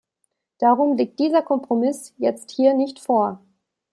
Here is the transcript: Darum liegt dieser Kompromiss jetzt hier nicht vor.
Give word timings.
Darum 0.57 0.97
liegt 0.97 1.19
dieser 1.19 1.43
Kompromiss 1.43 2.15
jetzt 2.17 2.49
hier 2.49 2.73
nicht 2.73 2.97
vor. 2.99 3.39